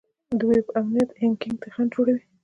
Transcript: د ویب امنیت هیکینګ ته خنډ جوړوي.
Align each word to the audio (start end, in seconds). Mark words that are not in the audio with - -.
د 0.37 0.39
ویب 0.49 0.67
امنیت 0.79 1.09
هیکینګ 1.21 1.57
ته 1.61 1.67
خنډ 1.73 1.89
جوړوي. 1.95 2.23